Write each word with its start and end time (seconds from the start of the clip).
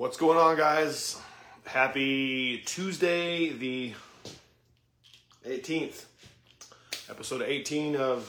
What's 0.00 0.16
going 0.16 0.38
on, 0.38 0.56
guys? 0.56 1.20
Happy 1.66 2.62
Tuesday, 2.64 3.50
the 3.50 3.92
18th, 5.46 6.06
episode 7.10 7.42
18 7.42 7.96
of 7.96 8.24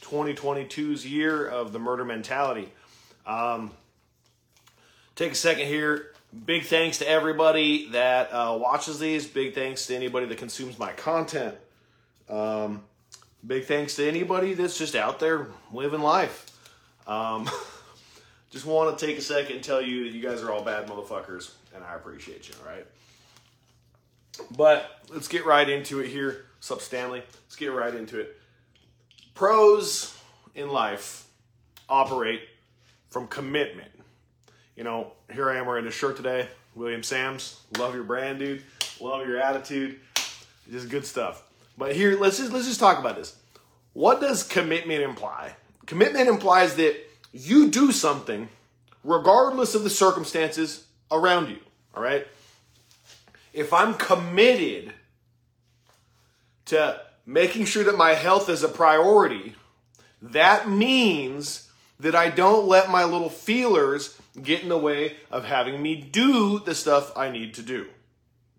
2022's 0.00 1.04
year 1.04 1.46
of 1.46 1.74
the 1.74 1.78
murder 1.78 2.06
mentality. 2.06 2.72
Um, 3.26 3.72
take 5.14 5.32
a 5.32 5.34
second 5.34 5.66
here. 5.66 6.14
Big 6.46 6.64
thanks 6.64 6.96
to 7.00 7.06
everybody 7.06 7.90
that 7.90 8.30
uh, 8.32 8.56
watches 8.58 8.98
these. 8.98 9.26
Big 9.26 9.54
thanks 9.54 9.86
to 9.88 9.94
anybody 9.94 10.24
that 10.24 10.38
consumes 10.38 10.78
my 10.78 10.92
content. 10.92 11.54
Um, 12.30 12.82
big 13.46 13.66
thanks 13.66 13.96
to 13.96 14.08
anybody 14.08 14.54
that's 14.54 14.78
just 14.78 14.94
out 14.94 15.20
there 15.20 15.48
living 15.70 16.00
life. 16.00 16.46
Um, 17.06 17.46
just 18.54 18.66
want 18.66 18.96
to 18.96 19.04
take 19.04 19.18
a 19.18 19.20
second 19.20 19.56
and 19.56 19.64
tell 19.64 19.82
you 19.82 20.04
that 20.04 20.12
you 20.16 20.22
guys 20.22 20.40
are 20.40 20.52
all 20.52 20.62
bad 20.62 20.86
motherfuckers, 20.86 21.50
and 21.74 21.82
I 21.82 21.96
appreciate 21.96 22.48
you, 22.48 22.54
all 22.62 22.72
right? 22.72 22.86
But 24.56 24.88
let's 25.12 25.26
get 25.26 25.44
right 25.44 25.68
into 25.68 25.98
it 25.98 26.06
here. 26.06 26.46
What's 26.58 26.70
up, 26.70 26.80
Stanley? 26.80 27.18
Let's 27.18 27.56
get 27.56 27.72
right 27.72 27.92
into 27.92 28.20
it. 28.20 28.40
Pros 29.34 30.16
in 30.54 30.68
life 30.68 31.26
operate 31.88 32.42
from 33.10 33.26
commitment. 33.26 33.90
You 34.76 34.84
know, 34.84 35.14
here 35.32 35.50
I 35.50 35.56
am 35.56 35.66
wearing 35.66 35.84
this 35.84 35.94
shirt 35.94 36.16
today. 36.16 36.46
William 36.76 37.02
Sams. 37.02 37.60
Love 37.76 37.92
your 37.92 38.04
brand, 38.04 38.38
dude. 38.38 38.62
Love 39.00 39.26
your 39.26 39.40
attitude. 39.40 39.98
Just 40.70 40.88
good 40.90 41.04
stuff. 41.04 41.42
But 41.76 41.96
here, 41.96 42.16
let's 42.20 42.38
just 42.38 42.52
let's 42.52 42.68
just 42.68 42.78
talk 42.78 43.00
about 43.00 43.16
this. 43.16 43.36
What 43.94 44.20
does 44.20 44.44
commitment 44.44 45.02
imply? 45.02 45.56
Commitment 45.86 46.28
implies 46.28 46.76
that 46.76 46.96
you 47.34 47.68
do 47.68 47.92
something 47.92 48.48
regardless 49.02 49.74
of 49.74 49.82
the 49.84 49.90
circumstances 49.90 50.86
around 51.10 51.50
you. 51.50 51.58
All 51.94 52.02
right? 52.02 52.26
If 53.52 53.72
I'm 53.72 53.94
committed 53.94 54.92
to 56.66 57.00
making 57.26 57.66
sure 57.66 57.84
that 57.84 57.98
my 57.98 58.14
health 58.14 58.48
is 58.48 58.62
a 58.62 58.68
priority, 58.68 59.54
that 60.22 60.68
means 60.68 61.68
that 62.00 62.14
I 62.14 62.30
don't 62.30 62.66
let 62.66 62.90
my 62.90 63.04
little 63.04 63.28
feelers 63.28 64.18
get 64.40 64.62
in 64.62 64.68
the 64.68 64.78
way 64.78 65.16
of 65.30 65.44
having 65.44 65.80
me 65.82 65.96
do 65.96 66.58
the 66.60 66.74
stuff 66.74 67.16
I 67.16 67.30
need 67.30 67.54
to 67.54 67.62
do. 67.62 67.86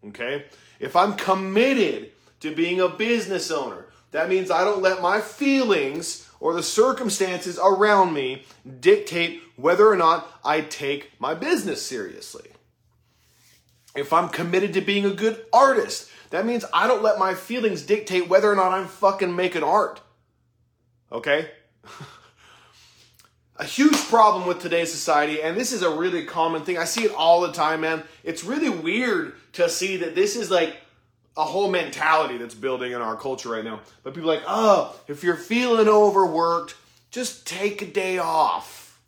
Okay? 0.07 0.45
If 0.79 0.95
I'm 0.95 1.15
committed 1.15 2.11
to 2.41 2.55
being 2.55 2.79
a 2.79 2.89
business 2.89 3.51
owner, 3.51 3.85
that 4.11 4.29
means 4.29 4.51
I 4.51 4.63
don't 4.63 4.81
let 4.81 5.01
my 5.01 5.19
feelings 5.19 6.24
or 6.39 6.53
the 6.53 6.63
circumstances 6.63 7.59
around 7.61 8.13
me 8.13 8.43
dictate 8.79 9.41
whether 9.55 9.87
or 9.87 9.95
not 9.95 10.31
I 10.43 10.61
take 10.61 11.11
my 11.19 11.33
business 11.33 11.85
seriously. 11.85 12.49
If 13.95 14.11
I'm 14.11 14.29
committed 14.29 14.73
to 14.73 14.81
being 14.81 15.05
a 15.05 15.11
good 15.11 15.45
artist, 15.53 16.09
that 16.31 16.45
means 16.45 16.65
I 16.73 16.87
don't 16.87 17.03
let 17.03 17.17
my 17.17 17.33
feelings 17.33 17.81
dictate 17.81 18.27
whether 18.27 18.51
or 18.51 18.55
not 18.55 18.73
I'm 18.73 18.87
fucking 18.87 19.35
making 19.35 19.63
art. 19.63 20.01
Okay? 21.11 21.49
a 23.57 23.63
huge 23.63 23.97
problem 24.07 24.45
with 24.45 24.59
today's 24.59 24.91
society, 24.91 25.41
and 25.41 25.55
this 25.55 25.71
is 25.71 25.81
a 25.81 25.89
really 25.89 26.25
common 26.25 26.63
thing. 26.63 26.77
I 26.77 26.83
see 26.83 27.05
it 27.05 27.13
all 27.15 27.41
the 27.41 27.53
time, 27.53 27.81
man. 27.81 28.03
It's 28.23 28.43
really 28.43 28.69
weird 28.69 29.35
to 29.53 29.69
see 29.69 29.97
that 29.97 30.15
this 30.15 30.35
is 30.35 30.51
like 30.51 30.75
a 31.37 31.43
whole 31.43 31.69
mentality 31.69 32.37
that's 32.37 32.55
building 32.55 32.93
in 32.93 33.01
our 33.01 33.15
culture 33.15 33.49
right 33.49 33.63
now. 33.63 33.81
But 34.03 34.13
people 34.13 34.29
like, 34.29 34.43
oh, 34.47 34.95
if 35.07 35.23
you're 35.23 35.35
feeling 35.35 35.87
overworked, 35.87 36.75
just 37.11 37.45
take 37.45 37.81
a 37.81 37.85
day 37.85 38.17
off. 38.17 38.99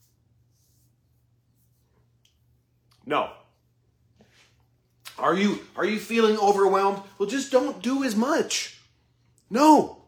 No. 3.05 3.29
Are 5.17 5.33
you 5.33 5.59
are 5.75 5.85
you 5.85 5.97
feeling 5.97 6.37
overwhelmed? 6.37 7.01
Well, 7.17 7.29
just 7.29 7.51
don't 7.51 7.81
do 7.81 8.03
as 8.03 8.15
much. 8.15 8.79
No. 9.49 10.03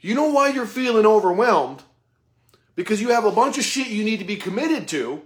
You 0.00 0.14
know 0.14 0.28
why 0.30 0.48
you're 0.48 0.66
feeling 0.66 1.06
overwhelmed? 1.06 1.82
Because 2.74 3.00
you 3.00 3.10
have 3.10 3.24
a 3.24 3.30
bunch 3.32 3.58
of 3.58 3.64
shit 3.64 3.88
you 3.88 4.04
need 4.04 4.18
to 4.18 4.24
be 4.24 4.36
committed 4.36 4.88
to, 4.88 5.22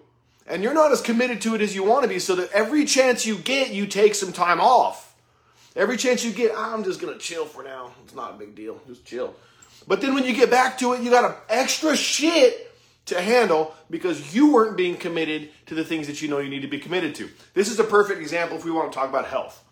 and 0.46 0.62
you're 0.62 0.74
not 0.74 0.90
as 0.90 1.00
committed 1.00 1.40
to 1.42 1.54
it 1.54 1.60
as 1.60 1.74
you 1.74 1.84
want 1.84 2.02
to 2.02 2.08
be, 2.08 2.18
so 2.18 2.34
that 2.34 2.50
every 2.52 2.84
chance 2.84 3.26
you 3.26 3.36
get, 3.36 3.70
you 3.70 3.86
take 3.86 4.14
some 4.14 4.32
time 4.32 4.60
off. 4.60 5.11
Every 5.74 5.96
chance 5.96 6.24
you 6.24 6.32
get, 6.32 6.52
I'm 6.56 6.84
just 6.84 7.00
gonna 7.00 7.18
chill 7.18 7.46
for 7.46 7.62
now. 7.62 7.92
It's 8.04 8.14
not 8.14 8.34
a 8.34 8.38
big 8.38 8.54
deal. 8.54 8.80
Just 8.86 9.04
chill. 9.04 9.34
But 9.86 10.00
then 10.00 10.14
when 10.14 10.24
you 10.24 10.34
get 10.34 10.50
back 10.50 10.78
to 10.78 10.92
it, 10.92 11.02
you 11.02 11.10
got 11.10 11.44
extra 11.48 11.96
shit 11.96 12.70
to 13.06 13.20
handle 13.20 13.74
because 13.90 14.34
you 14.34 14.52
weren't 14.52 14.76
being 14.76 14.96
committed 14.96 15.50
to 15.66 15.74
the 15.74 15.84
things 15.84 16.06
that 16.06 16.22
you 16.22 16.28
know 16.28 16.38
you 16.38 16.48
need 16.48 16.62
to 16.62 16.68
be 16.68 16.78
committed 16.78 17.14
to. 17.16 17.28
This 17.54 17.70
is 17.70 17.78
a 17.78 17.84
perfect 17.84 18.20
example 18.20 18.56
if 18.56 18.64
we 18.64 18.70
want 18.70 18.92
to 18.92 18.98
talk 18.98 19.08
about 19.08 19.26
health. 19.26 19.62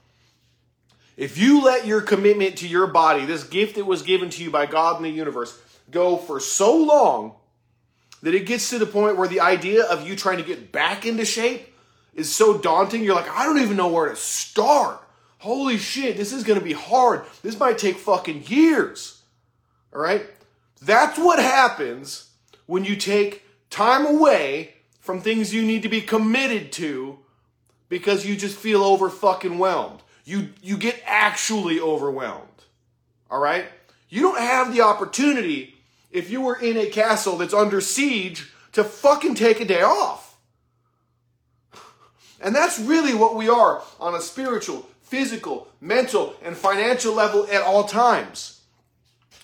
If 1.16 1.39
you 1.39 1.62
let 1.62 1.87
your 1.87 2.00
commitment 2.00 2.56
to 2.59 2.69
your 2.69 2.87
body, 2.87 3.27
this 3.27 3.44
gift 3.44 3.77
that 3.77 3.84
was 3.84 4.03
given 4.03 4.31
to 4.31 4.43
you 4.43 4.50
by 4.50 4.66
God 4.66 4.97
and 4.97 5.05
the 5.05 5.10
universe, 5.10 5.60
go 5.91 6.16
for 6.16 6.41
so 6.41 6.77
long 6.77 7.34
that 8.22 8.34
it 8.34 8.47
gets 8.47 8.71
to 8.71 8.78
the 8.78 8.87
point 8.87 9.16
where 9.16 9.28
the 9.28 9.41
idea 9.41 9.84
of 9.84 10.09
you 10.09 10.16
trying 10.16 10.39
to 10.39 10.44
get 10.44 10.72
back 10.72 11.06
into 11.06 11.25
shape 11.25 11.69
is 12.15 12.34
so 12.34 12.59
daunting, 12.59 13.05
you're 13.05 13.15
like, 13.15 13.31
I 13.31 13.44
don't 13.44 13.60
even 13.60 13.77
know 13.77 13.89
where 13.89 14.09
to 14.09 14.16
start 14.16 15.00
holy 15.41 15.78
shit, 15.78 16.17
this 16.17 16.33
is 16.33 16.45
to 16.45 16.65
be 16.65 16.73
hard. 16.73 17.23
This 17.43 17.59
might 17.59 17.78
take 17.78 17.97
fucking 17.97 18.45
years. 18.47 19.23
All 19.93 20.01
right? 20.01 20.27
That's 20.81 21.19
what 21.19 21.39
happens 21.39 22.31
when 22.67 22.84
you 22.84 22.97
take 22.97 23.43
time 23.69 24.06
away 24.06 24.75
from 25.01 25.21
things 25.21 25.53
you 25.53 25.62
need 25.62 25.83
to 25.83 25.89
be 25.89 26.01
committed 26.01 26.73
to 26.73 27.19
because 27.89 28.25
you 28.25 28.37
just 28.37 28.56
feel 28.56 28.83
over 28.83 29.11
fucking 29.11 29.59
whelmed. 29.59 30.03
You 30.25 30.51
you 30.62 30.77
get 30.77 31.03
actually 31.05 31.81
overwhelmed. 31.81 32.47
All 33.31 33.41
right? 33.41 33.67
You 34.09 34.22
don't 34.22 34.39
have 34.39 34.72
the 34.72 34.83
opportunity 34.83 35.75
if 36.11 36.31
you 36.31 36.41
were 36.41 36.59
in 36.59 36.77
a 36.77 36.87
castle 36.87 37.37
that's 37.37 37.55
under 37.55 37.81
siege 37.81 38.53
to 38.72 38.84
fucking 38.84 39.34
take 39.34 39.61
a 39.61 39.65
day 39.65 39.83
off. 39.83 40.37
And 42.43 42.57
that's 42.57 42.78
really 42.78 43.12
what 43.12 43.37
we 43.37 43.51
are 43.51 43.83
on 44.01 44.15
a 44.15 44.21
spiritual, 44.22 44.89
physical, 45.10 45.66
mental, 45.81 46.37
and 46.41 46.56
financial 46.56 47.12
level 47.12 47.44
at 47.50 47.62
all 47.62 47.82
times. 47.82 48.60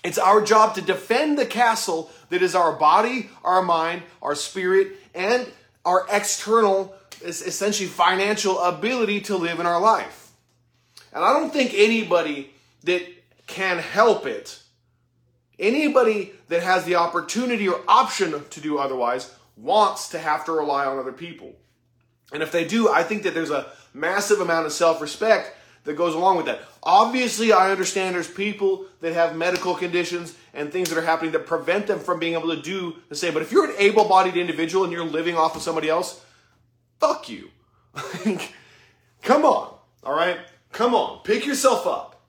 It's 0.01 0.17
our 0.17 0.41
job 0.41 0.75
to 0.75 0.81
defend 0.81 1.37
the 1.37 1.45
castle 1.45 2.09
that 2.29 2.41
is 2.41 2.55
our 2.55 2.71
body, 2.71 3.29
our 3.43 3.61
mind, 3.61 4.03
our 4.21 4.33
spirit, 4.33 4.93
and 5.13 5.45
our 5.83 6.05
external, 6.09 6.95
essentially 7.21 7.89
financial 7.89 8.57
ability 8.59 9.19
to 9.21 9.35
live 9.35 9.59
in 9.59 9.65
our 9.65 9.81
life. 9.81 10.31
And 11.11 11.25
I 11.25 11.33
don't 11.33 11.51
think 11.51 11.73
anybody 11.73 12.53
that 12.85 13.03
can 13.47 13.79
help 13.79 14.25
it, 14.25 14.61
anybody 15.59 16.31
that 16.47 16.63
has 16.63 16.85
the 16.85 16.95
opportunity 16.95 17.67
or 17.67 17.81
option 17.89 18.41
to 18.51 18.61
do 18.61 18.77
otherwise, 18.77 19.35
wants 19.57 20.07
to 20.09 20.19
have 20.19 20.45
to 20.45 20.53
rely 20.53 20.85
on 20.85 20.97
other 20.97 21.11
people. 21.11 21.53
And 22.31 22.41
if 22.41 22.53
they 22.53 22.63
do, 22.63 22.89
I 22.89 23.03
think 23.03 23.23
that 23.23 23.33
there's 23.33 23.51
a 23.51 23.67
massive 23.93 24.39
amount 24.39 24.65
of 24.65 24.71
self 24.71 25.01
respect 25.01 25.53
that 25.87 25.95
goes 25.95 26.13
along 26.13 26.35
with 26.35 26.45
that. 26.47 26.59
Obviously, 26.83 27.53
I 27.53 27.71
understand 27.71 28.13
there's 28.13 28.29
people 28.29 28.85
that 28.99 29.13
have 29.13 29.37
medical 29.37 29.73
conditions 29.73 30.35
and 30.53 30.69
things 30.69 30.89
that 30.89 30.97
are 30.97 31.05
happening 31.05 31.31
that 31.31 31.47
prevent 31.47 31.87
them 31.87 31.99
from 31.99 32.19
being 32.19 32.33
able 32.33 32.53
to 32.53 32.61
do 32.61 32.97
the 33.07 33.15
same. 33.15 33.33
But 33.33 33.41
if 33.41 33.53
you're 33.53 33.69
an 33.69 33.75
able 33.79 34.03
bodied 34.03 34.35
individual 34.35 34.83
and 34.83 34.91
you're 34.91 35.05
living 35.05 35.35
off 35.35 35.55
of 35.55 35.61
somebody 35.61 35.87
else, 35.87 36.21
fuck 36.99 37.29
you. 37.29 37.49
Come 39.21 39.45
on, 39.45 39.77
all 40.03 40.13
right? 40.13 40.37
Come 40.73 40.93
on, 40.93 41.23
pick 41.23 41.45
yourself 41.45 41.87
up, 41.87 42.21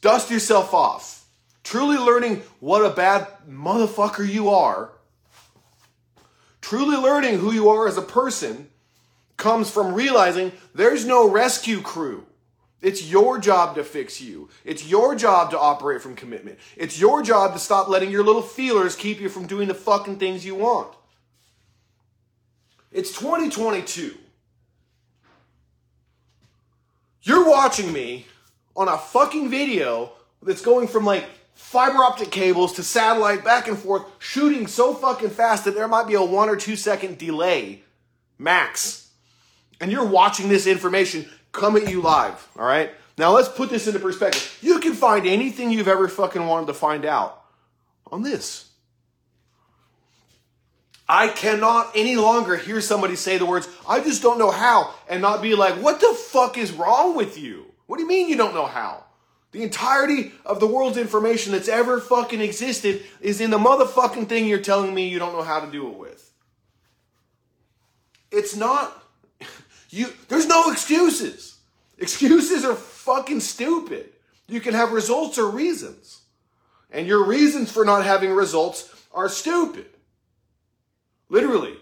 dust 0.00 0.30
yourself 0.30 0.72
off. 0.72 1.26
Truly 1.64 1.98
learning 1.98 2.42
what 2.60 2.84
a 2.84 2.94
bad 2.94 3.26
motherfucker 3.50 4.26
you 4.26 4.50
are, 4.50 4.92
truly 6.60 6.96
learning 6.96 7.40
who 7.40 7.52
you 7.52 7.68
are 7.70 7.88
as 7.88 7.98
a 7.98 8.02
person 8.02 8.70
comes 9.36 9.68
from 9.68 9.94
realizing 9.94 10.52
there's 10.76 11.04
no 11.04 11.28
rescue 11.28 11.80
crew. 11.80 12.24
It's 12.80 13.10
your 13.10 13.38
job 13.38 13.74
to 13.74 13.82
fix 13.82 14.20
you. 14.20 14.48
It's 14.64 14.86
your 14.86 15.16
job 15.16 15.50
to 15.50 15.58
operate 15.58 16.00
from 16.00 16.14
commitment. 16.14 16.58
It's 16.76 17.00
your 17.00 17.22
job 17.22 17.52
to 17.54 17.58
stop 17.58 17.88
letting 17.88 18.10
your 18.10 18.22
little 18.22 18.42
feelers 18.42 18.94
keep 18.94 19.20
you 19.20 19.28
from 19.28 19.46
doing 19.46 19.66
the 19.66 19.74
fucking 19.74 20.18
things 20.18 20.46
you 20.46 20.54
want. 20.54 20.94
It's 22.92 23.10
2022. 23.12 24.16
You're 27.22 27.48
watching 27.48 27.92
me 27.92 28.26
on 28.76 28.88
a 28.88 28.96
fucking 28.96 29.50
video 29.50 30.12
that's 30.40 30.62
going 30.62 30.86
from 30.86 31.04
like 31.04 31.24
fiber 31.54 31.98
optic 31.98 32.30
cables 32.30 32.74
to 32.74 32.84
satellite 32.84 33.44
back 33.44 33.66
and 33.66 33.76
forth, 33.76 34.04
shooting 34.20 34.68
so 34.68 34.94
fucking 34.94 35.30
fast 35.30 35.64
that 35.64 35.74
there 35.74 35.88
might 35.88 36.06
be 36.06 36.14
a 36.14 36.22
one 36.22 36.48
or 36.48 36.56
two 36.56 36.76
second 36.76 37.18
delay 37.18 37.82
max. 38.38 39.10
And 39.80 39.90
you're 39.90 40.06
watching 40.06 40.48
this 40.48 40.66
information 40.66 41.28
come 41.52 41.76
at 41.76 41.90
you 41.90 42.00
live, 42.00 42.48
all 42.58 42.66
right? 42.66 42.90
Now 43.16 43.32
let's 43.32 43.48
put 43.48 43.70
this 43.70 43.86
into 43.86 43.98
perspective. 43.98 44.58
You 44.62 44.78
can 44.78 44.94
find 44.94 45.26
anything 45.26 45.70
you've 45.70 45.88
ever 45.88 46.08
fucking 46.08 46.46
wanted 46.46 46.66
to 46.66 46.74
find 46.74 47.04
out 47.04 47.44
on 48.06 48.22
this. 48.22 48.68
I 51.08 51.28
cannot 51.28 51.92
any 51.94 52.16
longer 52.16 52.56
hear 52.56 52.80
somebody 52.80 53.16
say 53.16 53.38
the 53.38 53.46
words, 53.46 53.66
I 53.88 54.00
just 54.00 54.22
don't 54.22 54.38
know 54.38 54.50
how, 54.50 54.94
and 55.08 55.22
not 55.22 55.40
be 55.40 55.54
like, 55.54 55.74
what 55.76 56.00
the 56.00 56.14
fuck 56.14 56.58
is 56.58 56.70
wrong 56.70 57.16
with 57.16 57.38
you? 57.38 57.64
What 57.86 57.96
do 57.96 58.02
you 58.02 58.08
mean 58.08 58.28
you 58.28 58.36
don't 58.36 58.54
know 58.54 58.66
how? 58.66 59.04
The 59.52 59.62
entirety 59.62 60.32
of 60.44 60.60
the 60.60 60.66
world's 60.66 60.98
information 60.98 61.52
that's 61.52 61.68
ever 61.68 62.00
fucking 62.00 62.42
existed 62.42 63.02
is 63.22 63.40
in 63.40 63.50
the 63.50 63.58
motherfucking 63.58 64.28
thing 64.28 64.46
you're 64.46 64.58
telling 64.58 64.94
me 64.94 65.08
you 65.08 65.18
don't 65.18 65.32
know 65.32 65.42
how 65.42 65.60
to 65.60 65.70
do 65.70 65.88
it 65.88 65.96
with. 65.96 66.30
It's 68.30 68.54
not, 68.54 69.02
you, 69.90 70.12
there's 70.28 70.46
no 70.46 70.70
excuses. 70.70 71.58
Excuses 71.98 72.64
are 72.64 72.74
fucking 72.74 73.40
stupid. 73.40 74.10
You 74.46 74.60
can 74.60 74.74
have 74.74 74.92
results 74.92 75.38
or 75.38 75.48
reasons. 75.50 76.22
And 76.90 77.06
your 77.06 77.24
reasons 77.24 77.70
for 77.70 77.84
not 77.84 78.04
having 78.04 78.30
results 78.32 78.94
are 79.12 79.28
stupid. 79.28 79.86
Literally. 81.28 81.76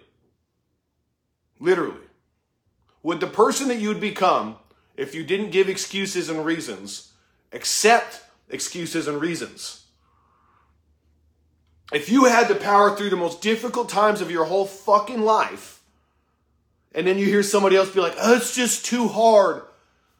Literally. 1.61 2.01
Would 3.03 3.21
the 3.21 3.27
person 3.27 3.69
that 3.69 3.79
you'd 3.79 4.01
become 4.01 4.57
if 4.97 5.15
you 5.15 5.23
didn't 5.23 5.51
give 5.51 5.69
excuses 5.69 6.29
and 6.29 6.45
reasons 6.45 7.13
accept 7.53 8.23
excuses 8.49 9.07
and 9.07 9.21
reasons? 9.21 9.87
If 11.93 12.09
you 12.11 12.25
had 12.25 12.49
to 12.49 12.57
power 12.57 12.97
through 12.97 13.11
the 13.11 13.17
most 13.17 13.41
difficult 13.41 13.89
times 13.89 14.21
of 14.21 14.31
your 14.31 14.47
whole 14.47 14.67
fucking 14.67 15.23
life, 15.23 15.76
and 16.97 17.07
then 17.07 17.19
you 17.19 17.27
hear 17.27 17.43
somebody 17.43 17.77
else 17.77 17.91
be 17.91 18.01
like, 18.01 18.17
oh, 18.19 18.37
it's 18.37 18.57
just 18.57 18.87
too 18.87 19.07
hard, 19.07 19.63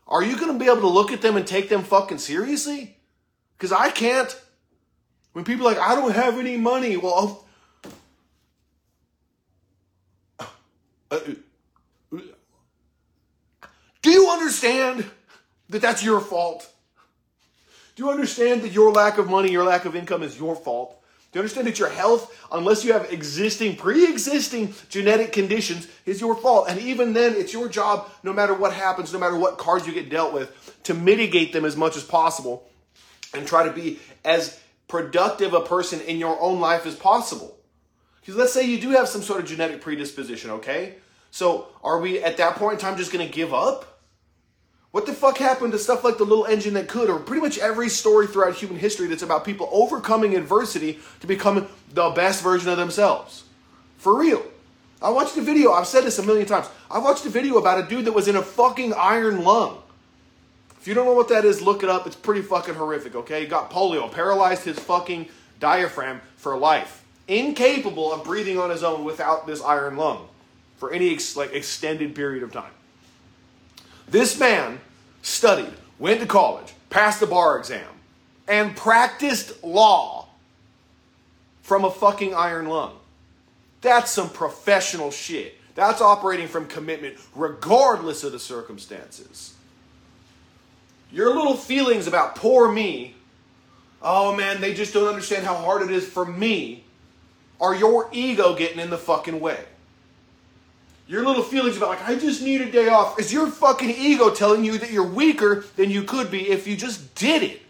are 0.07 0.23
you 0.23 0.37
going 0.39 0.53
to 0.53 0.59
be 0.59 0.67
able 0.67 0.83
to 0.83 0.89
look 0.89 1.11
at 1.11 1.23
them 1.23 1.37
and 1.37 1.47
take 1.47 1.69
them 1.71 1.83
fucking 1.83 2.19
seriously? 2.19 2.97
Because 3.57 3.73
I 3.73 3.91
can't. 3.91 4.41
When 5.33 5.45
people 5.45 5.67
are 5.67 5.73
like, 5.73 5.81
I 5.81 5.95
don't 5.97 6.15
have 6.15 6.39
any 6.39 6.57
money, 6.57 6.97
well, 6.97 7.45
do 11.11 11.41
you 14.05 14.29
understand 14.29 15.11
that 15.71 15.83
that's 15.83 16.05
your 16.05 16.21
fault? 16.21 16.71
Do 17.97 18.05
you 18.05 18.11
understand 18.11 18.63
that 18.63 18.73
your 18.73 18.93
lack 18.93 19.19
of 19.19 19.29
money, 19.31 19.51
your 19.51 19.65
lack 19.65 19.87
of 19.87 19.97
income 19.97 20.23
is 20.23 20.39
your 20.39 20.55
fault? 20.55 20.96
You 21.37 21.41
understand 21.41 21.67
that 21.67 21.79
your 21.79 21.91
health, 21.91 22.35
unless 22.51 22.83
you 22.83 22.95
have 22.95 23.13
existing, 23.13 23.77
pre 23.77 24.11
existing 24.11 24.73
genetic 24.89 25.33
conditions, 25.33 25.87
is 26.07 26.19
your 26.19 26.35
fault? 26.35 26.65
And 26.67 26.81
even 26.81 27.13
then, 27.13 27.35
it's 27.35 27.53
your 27.53 27.69
job, 27.69 28.09
no 28.23 28.33
matter 28.33 28.55
what 28.55 28.73
happens, 28.73 29.13
no 29.13 29.19
matter 29.19 29.37
what 29.37 29.59
cards 29.59 29.87
you 29.87 29.93
get 29.93 30.09
dealt 30.09 30.33
with, 30.33 30.81
to 30.85 30.95
mitigate 30.95 31.53
them 31.53 31.67
as 31.67 31.77
much 31.77 31.95
as 31.95 32.05
possible 32.05 32.67
and 33.35 33.47
try 33.47 33.65
to 33.65 33.71
be 33.71 33.99
as 34.25 34.59
productive 34.89 35.53
a 35.53 35.61
person 35.61 36.01
in 36.01 36.19
your 36.19 36.41
own 36.41 36.59
life 36.59 36.87
as 36.87 36.95
possible. 36.95 37.59
Because 38.23 38.37
let's 38.37 38.55
say 38.55 38.67
you 38.67 38.81
do 38.81 38.89
have 38.93 39.07
some 39.07 39.21
sort 39.21 39.39
of 39.39 39.47
genetic 39.47 39.83
predisposition, 39.83 40.53
okay? 40.53 40.95
So 41.31 41.67
are 41.85 42.01
we 42.01 42.23
at 42.23 42.39
that 42.39 42.57
point 42.57 42.73
in 42.73 42.79
time 42.79 42.97
just 42.97 43.13
to 43.13 43.27
give 43.27 43.53
up? 43.53 43.96
What 44.97 45.05
the 45.05 45.13
fuck 45.13 45.37
happened 45.37 45.73
to 45.73 45.79
stuff 45.79 46.05
like 46.05 46.17
the 46.17 46.25
little 46.25 46.47
engine 46.47 46.73
that 46.73 46.89
could, 46.89 47.11
or 47.11 47.19
pretty 47.19 47.43
much 47.43 47.59
every 47.59 47.91
story 47.91 48.27
throughout 48.27 48.55
human 48.55 48.79
history 48.79 49.09
that's 49.09 49.21
about 49.21 49.45
people 49.45 49.69
overcoming 49.71 50.35
adversity 50.35 50.99
to 51.21 51.27
become 51.27 51.69
the 51.93 52.09
best 52.09 52.43
version 52.43 52.71
of 52.71 52.79
themselves? 52.79 53.45
For 53.99 54.19
real. 54.19 54.43
I 55.03 55.11
watched 55.11 55.37
a 55.37 55.43
video, 55.43 55.73
I've 55.73 55.87
said 55.87 56.05
this 56.05 56.19
a 56.19 56.23
million 56.23 56.47
times. 56.47 56.71
I 56.91 56.99
watched 56.99 57.27
a 57.27 57.29
video 57.29 57.59
about 57.59 57.85
a 57.85 57.87
dude 57.87 58.07
that 58.07 58.13
was 58.13 58.27
in 58.27 58.37
a 58.37 58.43
fucking 58.43 58.95
iron 58.95 59.45
lung. 59.45 59.83
If 60.81 60.89
you 60.89 60.95
don't 60.95 61.05
know 61.05 61.13
what 61.13 61.29
that 61.29 61.45
is, 61.45 61.61
look 61.61 61.83
it 61.83 61.91
up. 61.91 62.07
It's 62.07 62.17
pretty 62.17 62.41
fucking 62.41 62.77
horrific, 62.77 63.15
okay? 63.17 63.43
He 63.43 63.47
got 63.47 63.71
polio, 63.71 64.11
paralyzed 64.11 64.65
his 64.65 64.79
fucking 64.79 65.29
diaphragm 65.61 66.23
for 66.37 66.57
life 66.57 67.05
incapable 67.29 68.15
of 68.15 68.25
breathing 68.25 68.59
on 68.59 68.71
his 68.71 68.83
own 68.83 69.05
without 69.05 69.47
this 69.47 69.61
iron 69.61 69.99
lung 69.99 70.27
for 70.79 70.91
any 70.91 71.13
ex- 71.13 71.37
like 71.37 71.53
extended 71.53 72.15
period 72.15 72.43
of 72.43 72.51
time. 72.51 72.73
This 74.09 74.39
man 74.39 74.81
studied, 75.23 75.73
went 75.99 76.21
to 76.21 76.27
college, 76.27 76.73
passed 76.91 77.21
the 77.21 77.27
bar 77.27 77.59
exam, 77.59 77.89
and 78.47 78.77
practiced 78.77 79.65
law 79.65 80.29
from 81.63 81.85
a 81.85 81.91
fucking 81.91 82.35
iron 82.35 82.67
lung. 82.67 82.97
That's 83.81 84.11
some 84.11 84.31
professional 84.31 85.11
shit. 85.11 85.59
That's 85.75 86.01
operating 86.01 86.49
from 86.49 86.67
commitment 86.67 87.17
regardless 87.35 88.25
of 88.25 88.33
the 88.33 88.39
circumstances. 88.39 89.55
Your 91.13 91.35
little 91.35 91.57
feelings 91.57 92.07
about 92.07 92.37
poor 92.37 92.71
me, 92.71 93.15
oh 94.01 94.35
man, 94.35 94.61
they 94.61 94.75
just 94.75 94.95
don't 94.95 95.09
understand 95.09 95.45
how 95.45 95.57
hard 95.57 95.83
it 95.83 95.91
is 95.91 96.07
for 96.07 96.25
me 96.25 96.85
are 97.61 97.75
your 97.75 98.09
ego 98.13 98.55
getting 98.55 98.79
in 98.79 98.91
the 98.91 98.99
fucking 98.99 99.41
way? 99.41 99.65
Your 101.09 101.25
little 101.25 101.43
feelings 101.43 101.77
about, 101.77 101.91
like, 101.91 102.09
I 102.09 102.17
just 102.17 102.43
need 102.43 102.61
a 102.61 102.71
day 102.71 102.89
off, 102.89 103.19
is 103.19 103.33
your 103.33 103.47
fucking 103.47 103.91
ego 103.91 104.31
telling 104.31 104.65
you 104.65 104.77
that 104.79 104.91
you're 104.91 105.07
weaker 105.07 105.65
than 105.77 105.91
you 105.91 106.03
could 106.03 106.31
be 106.31 106.49
if 106.49 106.67
you 106.67 106.77
just 106.77 107.15
did 107.15 107.45
it. 107.45 107.63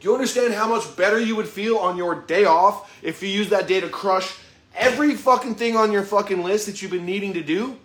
Do 0.00 0.08
you 0.08 0.14
understand 0.14 0.52
how 0.52 0.68
much 0.68 0.96
better 0.96 1.18
you 1.18 1.34
would 1.34 1.48
feel 1.48 1.78
on 1.78 1.96
your 1.96 2.14
day 2.14 2.44
off 2.44 2.94
if 3.02 3.22
you 3.22 3.28
use 3.30 3.48
that 3.48 3.66
day 3.66 3.80
to 3.80 3.88
crush 3.88 4.36
every 4.74 5.14
fucking 5.14 5.54
thing 5.54 5.76
on 5.76 5.92
your 5.92 6.02
fucking 6.02 6.42
list 6.42 6.66
that 6.66 6.82
you've 6.82 6.90
been 6.90 7.06
needing 7.06 7.32
to 7.32 7.42
do? 7.42 7.78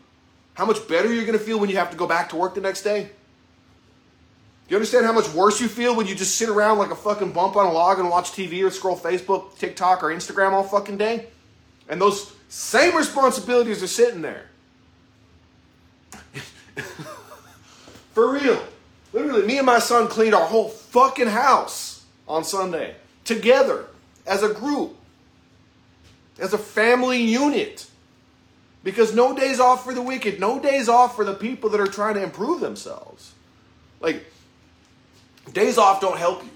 How 0.55 0.65
much 0.65 0.85
better 0.89 1.13
you're 1.13 1.25
gonna 1.25 1.39
feel 1.39 1.59
when 1.59 1.69
you 1.69 1.77
have 1.77 1.91
to 1.91 1.95
go 1.95 2.05
back 2.05 2.27
to 2.29 2.35
work 2.35 2.55
the 2.55 2.61
next 2.61 2.81
day? 2.81 3.03
Do 3.03 4.73
you 4.73 4.75
understand 4.75 5.05
how 5.05 5.13
much 5.13 5.33
worse 5.33 5.61
you 5.61 5.69
feel 5.69 5.95
when 5.95 6.07
you 6.07 6.13
just 6.13 6.35
sit 6.35 6.49
around 6.49 6.77
like 6.77 6.91
a 6.91 6.95
fucking 6.95 7.31
bump 7.31 7.55
on 7.55 7.65
a 7.65 7.71
log 7.71 7.99
and 7.99 8.09
watch 8.09 8.33
TV 8.33 8.63
or 8.63 8.69
scroll 8.69 8.97
Facebook, 8.97 9.57
TikTok, 9.57 10.03
or 10.03 10.07
Instagram 10.07 10.51
all 10.51 10.63
fucking 10.63 10.97
day? 10.97 11.27
And 11.87 12.01
those 12.01 12.33
same 12.49 12.95
responsibilities 12.95 13.81
are 13.81 13.87
sitting 13.87 14.21
there. 14.21 14.47
For 18.13 18.33
real. 18.33 18.61
Literally, 19.13 19.47
me 19.47 19.57
and 19.57 19.65
my 19.65 19.79
son 19.79 20.07
cleaned 20.07 20.35
our 20.35 20.45
whole 20.45 20.67
fucking 20.69 21.27
house 21.27 22.03
on 22.27 22.43
Sunday 22.43 22.95
together 23.23 23.85
as 24.27 24.43
a 24.43 24.53
group, 24.53 24.95
as 26.37 26.53
a 26.53 26.57
family 26.57 27.23
unit. 27.23 27.87
Because 28.83 29.15
no 29.15 29.35
days 29.35 29.59
off 29.59 29.83
for 29.83 29.93
the 29.93 30.01
wicked, 30.01 30.39
no 30.39 30.59
days 30.59 30.89
off 30.89 31.15
for 31.15 31.25
the 31.25 31.33
people 31.33 31.69
that 31.71 31.79
are 31.79 31.87
trying 31.87 32.15
to 32.15 32.23
improve 32.23 32.61
themselves. 32.61 33.33
Like, 33.99 34.25
Days 35.53 35.77
off 35.77 36.01
don't 36.01 36.17
help 36.17 36.43
you, 36.43 36.49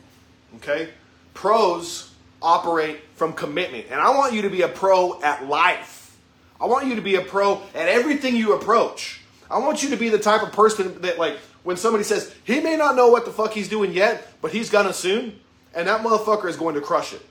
okay? 0.57 0.89
Pros 1.33 2.12
operate 2.43 2.99
from 3.15 3.33
commitment. 3.33 3.87
And 3.89 3.99
I 3.99 4.09
want 4.11 4.33
you 4.33 4.43
to 4.43 4.49
be 4.49 4.61
a 4.61 4.67
pro 4.67 5.21
at 5.21 5.47
life. 5.47 6.17
I 6.59 6.65
want 6.65 6.87
you 6.87 6.95
to 6.95 7.01
be 7.01 7.15
a 7.15 7.21
pro 7.21 7.61
at 7.73 7.87
everything 7.87 8.35
you 8.35 8.53
approach. 8.53 9.21
I 9.49 9.57
want 9.59 9.81
you 9.83 9.89
to 9.89 9.97
be 9.97 10.09
the 10.09 10.19
type 10.19 10.43
of 10.43 10.51
person 10.51 11.01
that, 11.01 11.17
like, 11.17 11.37
when 11.63 11.77
somebody 11.77 12.03
says, 12.03 12.33
he 12.43 12.59
may 12.59 12.75
not 12.75 12.95
know 12.95 13.09
what 13.09 13.25
the 13.25 13.31
fuck 13.31 13.53
he's 13.53 13.69
doing 13.69 13.93
yet, 13.93 14.27
but 14.41 14.51
he's 14.51 14.69
gonna 14.69 14.93
soon, 14.93 15.39
and 15.73 15.87
that 15.87 16.01
motherfucker 16.01 16.49
is 16.49 16.57
going 16.57 16.75
to 16.75 16.81
crush 16.81 17.13
it. 17.13 17.21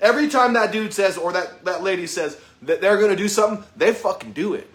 Every 0.00 0.28
time 0.28 0.54
that 0.54 0.72
dude 0.72 0.92
says, 0.94 1.16
or 1.16 1.32
that, 1.32 1.64
that 1.64 1.82
lady 1.82 2.06
says 2.06 2.38
that 2.62 2.80
they're 2.80 2.98
gonna 2.98 3.16
do 3.16 3.28
something, 3.28 3.64
they 3.76 3.92
fucking 3.92 4.32
do 4.32 4.54
it. 4.54 4.68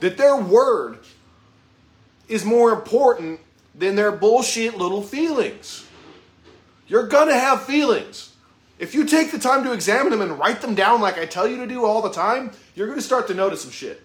That 0.00 0.16
their 0.16 0.36
word 0.36 0.98
is 2.28 2.44
more 2.44 2.72
important 2.72 3.40
than 3.74 3.94
their 3.94 4.12
bullshit 4.12 4.76
little 4.76 5.02
feelings. 5.02 5.86
You're 6.86 7.06
gonna 7.06 7.38
have 7.38 7.64
feelings. 7.64 8.31
If 8.82 8.96
you 8.96 9.04
take 9.04 9.30
the 9.30 9.38
time 9.38 9.62
to 9.62 9.72
examine 9.72 10.10
them 10.10 10.22
and 10.22 10.36
write 10.36 10.60
them 10.60 10.74
down 10.74 11.00
like 11.00 11.16
I 11.16 11.24
tell 11.24 11.46
you 11.46 11.56
to 11.58 11.68
do 11.68 11.84
all 11.84 12.02
the 12.02 12.10
time, 12.10 12.50
you're 12.74 12.88
gonna 12.88 13.00
start 13.00 13.28
to 13.28 13.34
notice 13.34 13.62
some 13.62 13.70
shit. 13.70 14.02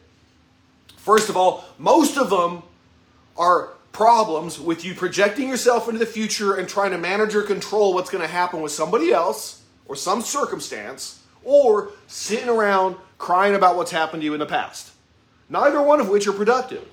First 0.97 1.29
of 1.29 1.35
all, 1.35 1.65
most 1.79 2.15
of 2.15 2.29
them 2.29 2.61
are 3.39 3.69
problems 3.91 4.59
with 4.59 4.85
you 4.85 4.93
projecting 4.93 5.49
yourself 5.49 5.87
into 5.87 5.97
the 5.97 6.05
future 6.05 6.53
and 6.53 6.69
trying 6.69 6.91
to 6.91 6.99
manage 6.99 7.33
or 7.33 7.41
control 7.41 7.95
what's 7.95 8.11
gonna 8.11 8.27
happen 8.27 8.61
with 8.61 8.71
somebody 8.71 9.11
else 9.11 9.63
or 9.87 9.95
some 9.95 10.21
circumstance, 10.21 11.23
or 11.43 11.89
sitting 12.05 12.47
around 12.47 12.97
crying 13.17 13.55
about 13.55 13.77
what's 13.77 13.89
happened 13.89 14.21
to 14.21 14.25
you 14.25 14.35
in 14.35 14.39
the 14.39 14.45
past. 14.45 14.91
Neither 15.49 15.81
one 15.81 15.99
of 15.99 16.07
which 16.07 16.27
are 16.27 16.33
productive. 16.33 16.87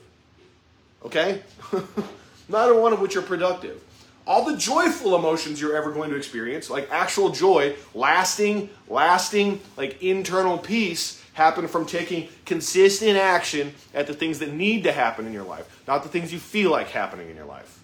Okay? 1.04 1.42
neither 2.48 2.80
one 2.80 2.94
of 2.94 3.00
which 3.00 3.14
are 3.14 3.20
productive. 3.22 3.82
All 4.26 4.44
the 4.44 4.56
joyful 4.56 5.16
emotions 5.16 5.60
you're 5.60 5.76
ever 5.76 5.92
going 5.92 6.10
to 6.10 6.16
experience, 6.16 6.70
like 6.70 6.90
actual 6.90 7.30
joy, 7.30 7.76
lasting, 7.92 8.70
lasting, 8.88 9.60
like 9.76 10.02
internal 10.02 10.56
peace, 10.56 11.22
happen 11.34 11.68
from 11.68 11.84
taking 11.84 12.28
consistent 12.46 13.18
action 13.18 13.74
at 13.92 14.06
the 14.06 14.14
things 14.14 14.38
that 14.38 14.52
need 14.52 14.84
to 14.84 14.92
happen 14.92 15.26
in 15.26 15.32
your 15.32 15.44
life, 15.44 15.82
not 15.86 16.02
the 16.02 16.08
things 16.08 16.32
you 16.32 16.38
feel 16.38 16.70
like 16.70 16.88
happening 16.88 17.28
in 17.28 17.36
your 17.36 17.44
life. 17.44 17.80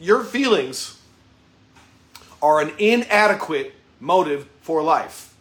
Your 0.00 0.22
feelings 0.24 0.98
are 2.40 2.60
an 2.60 2.72
inadequate 2.78 3.74
motive 4.00 4.48
for 4.62 4.82
life. 4.82 5.34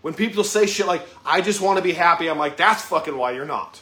When 0.00 0.14
people 0.14 0.42
say 0.42 0.66
shit 0.66 0.86
like, 0.86 1.06
I 1.24 1.40
just 1.40 1.60
want 1.60 1.78
to 1.78 1.82
be 1.82 1.92
happy, 1.92 2.28
I'm 2.28 2.38
like, 2.38 2.56
that's 2.56 2.82
fucking 2.82 3.16
why 3.16 3.32
you're 3.32 3.44
not. 3.44 3.80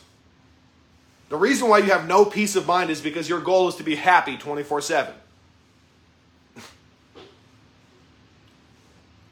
The 1.33 1.39
reason 1.39 1.69
why 1.71 1.79
you 1.79 1.91
have 1.93 2.07
no 2.07 2.27
peace 2.27 2.57
of 2.57 2.67
mind 2.67 2.91
is 2.91 3.01
because 3.01 3.27
your 3.27 3.41
goal 3.41 3.67
is 3.67 3.77
to 3.77 3.83
be 3.83 3.95
happy 3.95 4.37
24 4.37 4.83
7. 4.83 5.15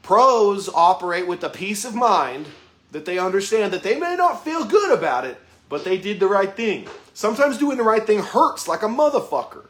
Pros 0.01 0.67
operate 0.67 1.27
with 1.27 1.41
the 1.41 1.49
peace 1.49 1.85
of 1.85 1.93
mind 1.93 2.47
that 2.89 3.05
they 3.05 3.19
understand 3.19 3.71
that 3.73 3.83
they 3.83 3.99
may 3.99 4.15
not 4.15 4.43
feel 4.43 4.65
good 4.65 4.97
about 4.97 5.25
it, 5.25 5.37
but 5.69 5.83
they 5.83 5.95
did 5.95 6.19
the 6.19 6.25
right 6.25 6.55
thing. 6.55 6.87
Sometimes 7.13 7.59
doing 7.59 7.77
the 7.77 7.83
right 7.83 8.07
thing 8.07 8.23
hurts 8.23 8.67
like 8.67 8.81
a 8.81 8.87
motherfucker. 8.87 9.67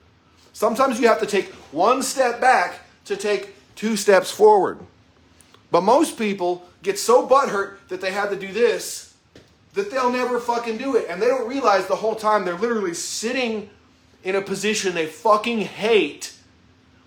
Sometimes 0.53 1.01
you 1.01 1.09
have 1.09 1.19
to 1.19 1.25
take 1.25 1.51
one 1.73 2.01
step 2.01 2.39
back 2.39 2.79
to 3.03 3.17
take 3.17 3.55
two 3.75 3.97
steps 3.97 4.31
forward. 4.31 4.79
But 5.69 5.81
most 5.81 6.17
people 6.17 6.65
get 6.81 6.97
so 6.97 7.27
butthurt 7.27 7.73
that 7.89 7.99
they 7.99 8.13
had 8.13 8.29
to 8.29 8.37
do 8.37 8.53
this 8.53 9.10
that 9.73 9.91
they'll 9.91 10.11
never 10.11 10.39
fucking 10.39 10.77
do 10.77 10.95
it. 10.95 11.07
And 11.09 11.21
they 11.21 11.27
don't 11.27 11.47
realize 11.47 11.87
the 11.87 11.95
whole 11.95 12.15
time 12.15 12.45
they're 12.45 12.57
literally 12.57 12.93
sitting 12.93 13.69
in 14.23 14.35
a 14.35 14.41
position 14.41 14.93
they 14.93 15.05
fucking 15.05 15.59
hate 15.59 16.33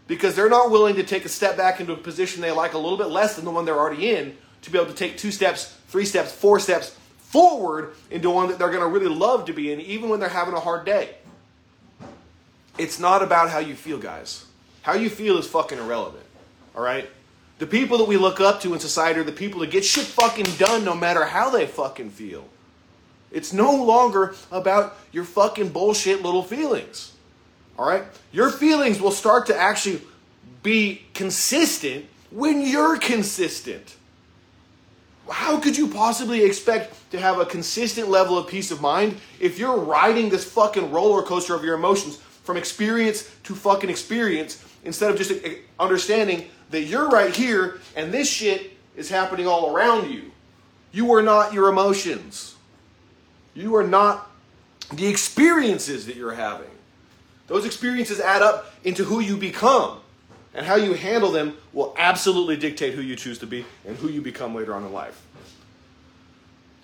because 0.07 0.35
they're 0.35 0.51
not 0.51 0.71
willing 0.71 0.97
to 0.97 1.03
take 1.03 1.25
a 1.25 1.29
step 1.29 1.57
back 1.57 1.81
into 1.81 1.93
a 1.93 1.97
position 1.97 2.43
they 2.43 2.51
like 2.51 2.75
a 2.75 2.79
little 2.79 2.99
bit 2.99 3.07
less 3.07 3.37
than 3.37 3.45
the 3.45 3.51
one 3.51 3.65
they're 3.65 3.79
already 3.79 4.11
in 4.11 4.37
to 4.63 4.71
be 4.71 4.79
able 4.79 4.91
to 4.91 4.97
take 4.97 5.17
two 5.17 5.31
steps, 5.31 5.77
three 5.89 6.05
steps, 6.05 6.33
four 6.33 6.59
steps 6.59 6.97
forward 7.19 7.95
into 8.11 8.31
one 8.31 8.49
that 8.49 8.59
they're 8.59 8.71
going 8.71 8.81
to 8.81 8.87
really 8.89 9.15
love 9.15 9.47
to 9.47 9.53
be 9.53 9.73
in, 9.73 9.81
even 9.81 10.09
when 10.09 10.21
they're 10.21 10.29
having 10.29 10.55
a 10.55 10.61
hard 10.61 10.87
day. 10.87 11.15
It's 12.79 12.99
not 12.99 13.23
about 13.23 13.51
how 13.51 13.59
you 13.59 13.75
feel, 13.75 13.99
guys. 13.99 14.47
How 14.83 14.95
you 14.95 15.11
feel 15.11 15.39
is 15.39 15.47
fucking 15.47 15.79
irrelevant. 15.79 16.25
All 16.75 16.83
right? 16.83 17.09
The 17.59 17.67
people 17.67 17.99
that 17.99 18.09
we 18.09 18.17
look 18.17 18.41
up 18.41 18.61
to 18.63 18.75
in 18.75 18.81
society 18.81 19.21
are 19.21 19.25
the 19.25 19.33
people 19.33 19.61
that 19.61 19.71
get 19.71 19.85
shit 19.85 20.05
fucking 20.05 20.47
done 20.59 20.85
no 20.85 20.95
matter 20.95 21.25
how 21.25 21.51
they 21.51 21.67
fucking 21.67 22.11
feel. 22.11 22.47
It's 23.31 23.53
no 23.53 23.75
longer 23.75 24.35
about 24.51 24.97
your 25.13 25.25
fucking 25.25 25.71
bullshit 25.71 26.23
little 26.23 26.43
feelings. 26.43 27.13
All 27.79 27.89
right? 27.89 28.05
Your 28.33 28.51
feelings 28.51 29.01
will 29.01 29.11
start 29.11 29.47
to 29.47 29.57
actually 29.57 30.03
be 30.63 31.03
consistent 31.15 32.07
when 32.31 32.63
you're 32.63 32.99
consistent. 32.99 33.97
How 35.29 35.59
could 35.59 35.77
you 35.77 35.89
possibly 35.89 36.45
expect 36.45 37.11
to 37.13 37.21
have 37.21 37.39
a 37.39 37.47
consistent 37.47 38.09
level 38.09 38.37
of 38.37 38.47
peace 38.47 38.71
of 38.71 38.81
mind 38.81 39.17
if 39.41 39.59
you're 39.59 39.77
riding 39.77 40.29
this 40.29 40.45
fucking 40.45 40.91
roller 40.91 41.23
coaster 41.23 41.55
of 41.55 41.65
your 41.65 41.77
emotions 41.77 42.17
from 42.43 42.57
experience 42.57 43.31
to 43.45 43.55
fucking 43.55 43.89
experience 43.89 44.63
instead 44.85 45.11
of 45.11 45.17
just 45.17 45.33
understanding 45.81 46.49
that 46.71 46.83
you're 46.83 47.09
right 47.09 47.35
here 47.35 47.81
and 47.97 48.13
this 48.13 48.29
shit 48.29 48.73
is 48.97 49.09
happening 49.09 49.47
all 49.47 49.75
around 49.75 50.11
you? 50.11 50.31
You 50.93 51.13
are 51.15 51.23
not 51.23 51.53
your 51.53 51.69
emotions. 51.69 52.55
You 53.55 53.77
are 53.77 53.87
not 53.87 54.31
the 54.93 55.07
experiences 55.07 56.07
that 56.07 56.17
you're 56.17 56.35
having. 56.35 56.71
Those 57.47 57.65
experiences 57.65 58.21
add 58.21 58.43
up 58.43 58.73
into 58.85 59.05
who 59.05 59.21
you 59.21 59.37
become. 59.37 60.01
And 60.55 60.65
how 60.65 60.77
you 60.77 60.95
handle 60.95 61.33
them 61.33 61.57
will 61.73 61.95
absolutely 61.99 62.57
dictate 62.57 62.95
who 62.95 63.03
you 63.03 63.17
choose 63.17 63.41
to 63.41 63.47
be 63.47 63.65
and 63.85 63.97
who 63.97 64.09
you 64.09 64.23
become 64.23 64.55
later 64.55 64.73
on 64.73 64.85
in 64.85 64.93
life. 64.93 65.21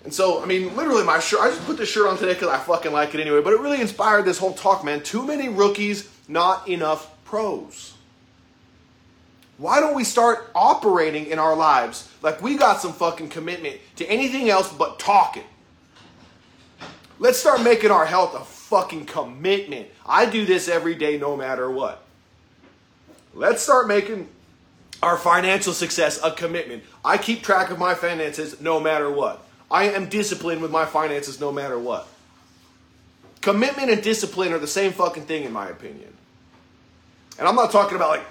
And 0.03 0.13
so, 0.13 0.41
I 0.41 0.45
mean, 0.45 0.75
literally, 0.75 1.05
my 1.05 1.19
shirt, 1.19 1.39
I 1.39 1.49
just 1.49 1.65
put 1.65 1.77
this 1.77 1.89
shirt 1.89 2.07
on 2.07 2.17
today 2.17 2.33
because 2.33 2.49
I 2.49 2.57
fucking 2.57 2.91
like 2.91 3.13
it 3.15 3.21
anyway, 3.21 3.41
but 3.41 3.53
it 3.53 3.59
really 3.59 3.79
inspired 3.79 4.25
this 4.25 4.37
whole 4.37 4.53
talk, 4.53 4.83
man. 4.83 5.01
Too 5.03 5.25
many 5.25 5.47
rookies, 5.47 6.09
not 6.27 6.67
enough 6.67 7.09
pros. 7.23 7.93
Why 9.61 9.79
don't 9.79 9.93
we 9.93 10.03
start 10.03 10.49
operating 10.55 11.27
in 11.27 11.37
our 11.37 11.55
lives 11.55 12.09
like 12.23 12.41
we 12.41 12.57
got 12.57 12.81
some 12.81 12.93
fucking 12.93 13.29
commitment 13.29 13.79
to 13.97 14.05
anything 14.07 14.49
else 14.49 14.73
but 14.73 14.97
talking? 14.97 15.43
Let's 17.19 17.37
start 17.37 17.61
making 17.61 17.91
our 17.91 18.07
health 18.07 18.33
a 18.33 18.43
fucking 18.43 19.05
commitment. 19.05 19.87
I 20.03 20.25
do 20.25 20.47
this 20.47 20.67
every 20.67 20.95
day 20.95 21.19
no 21.19 21.37
matter 21.37 21.69
what. 21.69 22.01
Let's 23.35 23.61
start 23.61 23.87
making 23.87 24.29
our 25.03 25.15
financial 25.15 25.73
success 25.73 26.19
a 26.23 26.31
commitment. 26.31 26.81
I 27.05 27.19
keep 27.19 27.43
track 27.43 27.69
of 27.69 27.77
my 27.77 27.93
finances 27.93 28.59
no 28.61 28.79
matter 28.79 29.11
what. 29.11 29.45
I 29.69 29.89
am 29.89 30.09
disciplined 30.09 30.63
with 30.63 30.71
my 30.71 30.85
finances 30.85 31.39
no 31.39 31.51
matter 31.51 31.77
what. 31.77 32.07
Commitment 33.41 33.91
and 33.91 34.01
discipline 34.01 34.53
are 34.53 34.59
the 34.59 34.65
same 34.65 34.91
fucking 34.91 35.25
thing, 35.25 35.43
in 35.43 35.51
my 35.51 35.69
opinion. 35.69 36.11
And 37.37 37.47
I'm 37.47 37.55
not 37.55 37.71
talking 37.71 37.95
about 37.95 38.09
like 38.09 38.25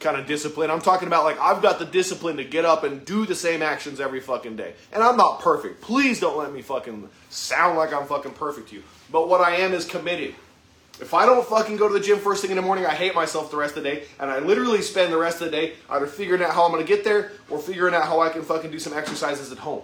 kind 0.00 0.16
of 0.16 0.26
discipline. 0.26 0.70
I'm 0.70 0.80
talking 0.80 1.06
about 1.06 1.24
like 1.24 1.38
I've 1.38 1.62
got 1.62 1.78
the 1.78 1.84
discipline 1.84 2.38
to 2.38 2.44
get 2.44 2.64
up 2.64 2.84
and 2.84 3.04
do 3.04 3.26
the 3.26 3.34
same 3.34 3.62
actions 3.62 4.00
every 4.00 4.20
fucking 4.20 4.56
day. 4.56 4.74
And 4.92 5.02
I'm 5.02 5.16
not 5.16 5.40
perfect. 5.40 5.82
Please 5.82 6.18
don't 6.18 6.38
let 6.38 6.52
me 6.52 6.62
fucking 6.62 7.08
sound 7.28 7.76
like 7.76 7.92
I'm 7.92 8.06
fucking 8.06 8.32
perfect 8.32 8.70
to 8.70 8.76
you. 8.76 8.82
But 9.12 9.28
what 9.28 9.40
I 9.40 9.56
am 9.56 9.72
is 9.72 9.84
committed. 9.84 10.34
If 11.00 11.14
I 11.14 11.24
don't 11.24 11.46
fucking 11.46 11.76
go 11.76 11.88
to 11.88 11.94
the 11.94 12.00
gym 12.00 12.18
first 12.18 12.42
thing 12.42 12.50
in 12.50 12.56
the 12.56 12.62
morning, 12.62 12.84
I 12.84 12.94
hate 12.94 13.14
myself 13.14 13.50
the 13.50 13.56
rest 13.56 13.76
of 13.76 13.84
the 13.84 13.90
day, 13.90 14.04
and 14.18 14.30
I 14.30 14.38
literally 14.40 14.82
spend 14.82 15.10
the 15.10 15.16
rest 15.16 15.40
of 15.40 15.50
the 15.50 15.56
day 15.56 15.72
either 15.88 16.06
figuring 16.06 16.42
out 16.42 16.52
how 16.52 16.64
I'm 16.64 16.72
gonna 16.72 16.84
get 16.84 17.04
there 17.04 17.32
or 17.48 17.58
figuring 17.58 17.94
out 17.94 18.04
how 18.04 18.20
I 18.20 18.28
can 18.28 18.42
fucking 18.42 18.70
do 18.70 18.78
some 18.78 18.92
exercises 18.92 19.50
at 19.50 19.58
home. 19.58 19.82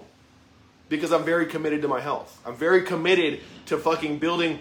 Because 0.90 1.12
I'm 1.12 1.24
very 1.24 1.46
committed 1.46 1.80
to 1.82 1.88
my 1.88 2.00
health. 2.00 2.38
I'm 2.44 2.54
very 2.54 2.82
committed 2.82 3.40
to 3.66 3.78
fucking 3.78 4.18
building 4.18 4.58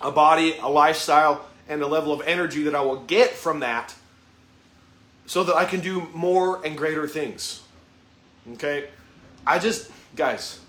a 0.00 0.10
body, 0.10 0.56
a 0.60 0.68
lifestyle, 0.68 1.46
and 1.68 1.80
a 1.82 1.86
level 1.86 2.12
of 2.12 2.20
energy 2.26 2.64
that 2.64 2.74
I 2.74 2.80
will 2.80 3.02
get 3.04 3.30
from 3.30 3.60
that 3.60 3.94
so 5.26 5.44
that 5.44 5.56
I 5.56 5.64
can 5.64 5.80
do 5.80 6.08
more 6.14 6.64
and 6.64 6.76
greater 6.76 7.06
things. 7.06 7.62
Okay? 8.52 8.88
I 9.46 9.58
just, 9.58 9.90
guys, 10.14 10.60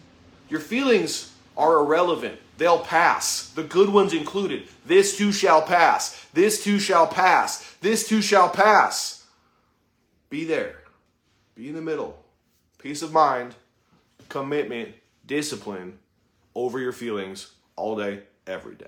your 0.49 0.59
feelings 0.59 1.33
are 1.55 1.79
irrelevant. 1.79 2.39
They'll 2.57 2.79
pass. 2.79 3.49
The 3.49 3.63
good 3.63 3.89
ones 3.89 4.13
included. 4.13 4.67
This 4.85 5.17
too 5.17 5.31
shall 5.31 5.61
pass. 5.61 6.25
This 6.33 6.63
too 6.63 6.79
shall 6.79 7.07
pass. 7.07 7.75
This 7.81 8.07
too 8.07 8.21
shall 8.21 8.49
pass. 8.49 9.25
Be 10.29 10.43
there. 10.43 10.81
Be 11.55 11.69
in 11.69 11.75
the 11.75 11.81
middle. 11.81 12.23
Peace 12.79 13.01
of 13.01 13.11
mind, 13.11 13.55
commitment, 14.29 14.89
discipline 15.25 15.99
over 16.55 16.79
your 16.79 16.91
feelings 16.91 17.51
all 17.75 17.95
day, 17.95 18.21
every 18.45 18.75
day. 18.75 18.85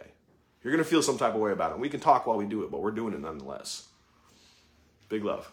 You're 0.64 0.74
going 0.74 0.84
to 0.84 0.90
feel 0.90 1.02
some 1.02 1.18
type 1.18 1.36
of 1.36 1.40
way 1.40 1.52
about 1.52 1.72
it. 1.72 1.80
We 1.80 1.90
can 1.90 2.00
talk 2.00 2.28
while 2.28 2.38
we 2.38 2.46
do 2.46 2.64
it, 2.64 2.72
but 2.72 2.82
we're 2.82 2.92
doing 2.92 3.14
it 3.14 3.22
nonetheless. 3.22 3.88
Big 5.08 5.24
love. 5.24 5.52